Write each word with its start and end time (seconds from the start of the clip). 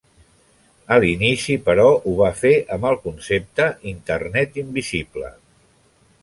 A 0.93 0.95
l'inici, 1.01 1.57
però, 1.67 1.85
ho 1.95 2.13
va 2.21 2.29
fer 2.39 2.53
amb 2.77 2.87
el 2.93 2.97
concepte 3.05 3.69
Internet 3.93 4.59
invisible. 4.63 5.31